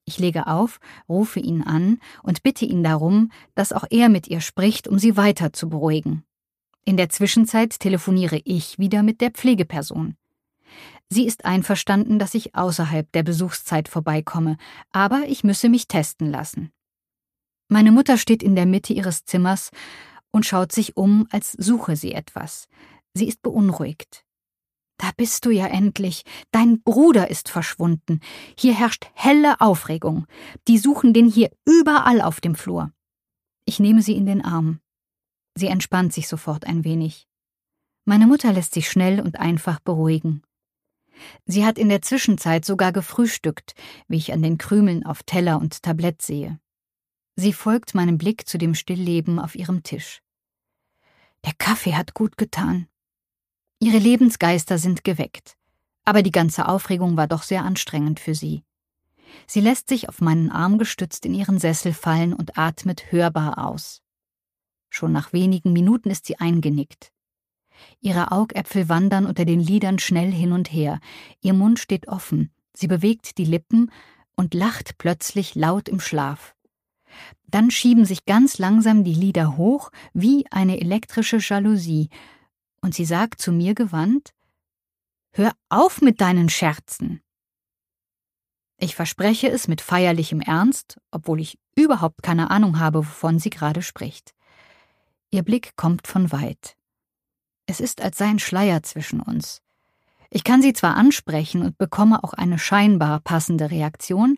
Ich 0.06 0.20
lege 0.20 0.48
auf, 0.48 0.80
rufe 1.08 1.40
ihn 1.40 1.64
an 1.64 2.00
und 2.22 2.44
bitte 2.44 2.66
ihn 2.66 2.84
darum, 2.84 3.32
dass 3.56 3.74
auch 3.74 3.86
er 3.90 4.10
mit 4.10 4.28
ihr 4.28 4.42
spricht, 4.42 4.88
um 4.88 5.00
sie 5.00 5.18
weiter 5.18 5.54
zu 5.54 5.70
beruhigen. 5.70 6.24
In 6.84 6.98
der 6.98 7.10
Zwischenzeit 7.10 7.80
telefoniere 7.80 8.42
ich 8.44 8.80
wieder 8.80 9.04
mit 9.04 9.22
der 9.22 9.32
Pflegeperson. 9.32 10.16
Sie 11.10 11.26
ist 11.26 11.46
einverstanden, 11.46 12.20
dass 12.20 12.34
ich 12.34 12.56
außerhalb 12.56 13.12
der 13.12 13.24
Besuchszeit 13.24 13.88
vorbeikomme, 13.88 14.58
aber 14.92 15.24
ich 15.28 15.44
müsse 15.44 15.70
mich 15.70 15.88
testen 15.88 16.32
lassen. 16.32 16.72
Meine 17.68 17.92
Mutter 17.92 18.18
steht 18.18 18.42
in 18.42 18.56
der 18.56 18.66
Mitte 18.66 18.94
ihres 18.94 19.26
Zimmers 19.26 19.72
und 20.32 20.46
schaut 20.46 20.72
sich 20.72 20.98
um, 20.98 21.28
als 21.32 21.52
suche 21.52 21.96
sie 21.96 22.14
etwas. 22.14 22.68
Sie 23.14 23.28
ist 23.28 23.42
beunruhigt. 23.42 24.26
Da 24.98 25.10
bist 25.18 25.46
du 25.46 25.50
ja 25.50 25.68
endlich. 25.68 26.24
Dein 26.52 26.82
Bruder 26.82 27.30
ist 27.30 27.50
verschwunden. 27.50 28.20
Hier 28.58 28.74
herrscht 28.74 29.10
helle 29.14 29.60
Aufregung. 29.60 30.28
Die 30.68 30.78
suchen 30.78 31.14
den 31.14 31.28
hier 31.28 31.50
überall 31.66 32.22
auf 32.22 32.40
dem 32.40 32.56
Flur. 32.56 32.92
Ich 33.66 33.80
nehme 33.80 34.02
sie 34.02 34.16
in 34.16 34.26
den 34.26 34.46
Arm. 34.46 34.80
Sie 35.56 35.68
entspannt 35.68 36.14
sich 36.14 36.28
sofort 36.28 36.66
ein 36.66 36.84
wenig. 36.84 37.28
Meine 38.06 38.28
Mutter 38.28 38.52
lässt 38.54 38.74
sich 38.74 38.90
schnell 38.90 39.20
und 39.20 39.40
einfach 39.40 39.80
beruhigen. 39.80 40.44
Sie 41.46 41.66
hat 41.66 41.78
in 41.78 41.90
der 41.90 42.02
Zwischenzeit 42.02 42.66
sogar 42.66 42.92
gefrühstückt, 42.92 43.74
wie 44.08 44.18
ich 44.18 44.34
an 44.34 44.42
den 44.42 44.58
Krümeln 44.58 45.06
auf 45.06 45.24
Teller 45.24 45.60
und 45.60 45.84
Tablett 45.84 46.22
sehe. 46.22 46.60
Sie 47.36 47.54
folgt 47.54 47.96
meinem 47.96 48.18
Blick 48.18 48.48
zu 48.48 48.58
dem 48.58 48.76
Stillleben 48.76 49.40
auf 49.40 49.56
ihrem 49.56 49.84
Tisch. 49.84 50.22
Der 51.46 51.54
Kaffee 51.58 51.96
hat 51.96 52.14
gut 52.14 52.38
getan. 52.38 52.88
Ihre 53.80 53.98
Lebensgeister 53.98 54.78
sind 54.78 55.04
geweckt, 55.04 55.58
aber 56.06 56.22
die 56.22 56.32
ganze 56.32 56.68
Aufregung 56.68 57.18
war 57.18 57.28
doch 57.28 57.44
sehr 57.44 57.64
anstrengend 57.64 58.20
für 58.20 58.36
sie. 58.36 58.64
Sie 59.48 59.62
lässt 59.62 59.88
sich 59.88 60.10
auf 60.10 60.22
meinen 60.22 60.52
Arm 60.52 60.78
gestützt 60.78 61.26
in 61.26 61.34
ihren 61.34 61.58
Sessel 61.58 61.94
fallen 61.94 62.34
und 62.34 62.58
atmet 62.58 63.12
hörbar 63.12 63.66
aus. 63.66 64.01
Schon 64.92 65.14
nach 65.14 65.32
wenigen 65.34 65.72
Minuten 65.72 66.10
ist 66.10 66.26
sie 66.26 66.38
eingenickt. 66.38 67.12
Ihre 68.02 68.32
Augäpfel 68.32 68.90
wandern 68.90 69.26
unter 69.26 69.46
den 69.46 69.62
Lidern 69.62 69.98
schnell 69.98 70.32
hin 70.32 70.52
und 70.52 70.72
her, 70.72 71.00
ihr 71.40 71.54
Mund 71.54 71.80
steht 71.80 72.08
offen, 72.10 72.52
sie 72.74 72.88
bewegt 72.88 73.38
die 73.38 73.46
Lippen 73.46 73.90
und 74.36 74.54
lacht 74.54 74.98
plötzlich 74.98 75.56
laut 75.56 75.88
im 75.88 76.00
Schlaf. 76.00 76.56
Dann 77.48 77.72
schieben 77.72 78.06
sich 78.06 78.26
ganz 78.26 78.60
langsam 78.60 79.04
die 79.04 79.14
Lider 79.14 79.58
hoch 79.58 79.92
wie 80.14 80.46
eine 80.52 80.80
elektrische 80.80 81.38
Jalousie, 81.38 82.10
und 82.82 82.94
sie 82.94 83.06
sagt 83.06 83.42
zu 83.42 83.52
mir 83.52 83.74
gewandt 83.74 84.34
Hör 85.34 85.54
auf 85.70 86.02
mit 86.02 86.20
deinen 86.20 86.50
Scherzen. 86.50 87.22
Ich 88.78 88.96
verspreche 88.96 89.48
es 89.48 89.70
mit 89.70 89.80
feierlichem 89.80 90.42
Ernst, 90.42 91.00
obwohl 91.12 91.40
ich 91.40 91.58
überhaupt 91.76 92.24
keine 92.24 92.52
Ahnung 92.52 92.80
habe, 92.80 93.00
wovon 93.00 93.40
sie 93.40 93.50
gerade 93.50 93.82
spricht. 93.82 94.34
Ihr 95.32 95.44
Blick 95.44 95.76
kommt 95.78 96.08
von 96.08 96.32
weit. 96.32 96.76
Es 97.66 97.80
ist, 97.80 98.02
als 98.02 98.18
sei 98.18 98.26
ein 98.26 98.40
Schleier 98.40 98.84
zwischen 98.84 99.22
uns. 99.22 99.62
Ich 100.30 100.44
kann 100.44 100.62
sie 100.62 100.74
zwar 100.74 100.96
ansprechen 100.96 101.62
und 101.62 101.78
bekomme 101.78 102.24
auch 102.24 102.34
eine 102.34 102.60
scheinbar 102.60 103.22
passende 103.22 103.72
Reaktion, 103.72 104.38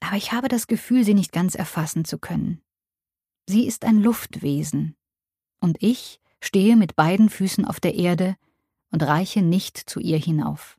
aber 0.00 0.16
ich 0.16 0.32
habe 0.32 0.48
das 0.48 0.66
Gefühl, 0.66 1.04
sie 1.04 1.14
nicht 1.14 1.32
ganz 1.32 1.54
erfassen 1.54 2.04
zu 2.04 2.18
können. 2.18 2.62
Sie 3.46 3.66
ist 3.66 3.84
ein 3.84 3.98
Luftwesen, 3.98 4.96
und 5.60 5.76
ich 5.80 6.20
stehe 6.40 6.76
mit 6.76 6.96
beiden 6.96 7.28
Füßen 7.28 7.64
auf 7.64 7.78
der 7.78 7.94
Erde 7.94 8.36
und 8.90 9.02
reiche 9.02 9.42
nicht 9.42 9.78
zu 9.78 10.00
ihr 10.00 10.18
hinauf. 10.18 10.76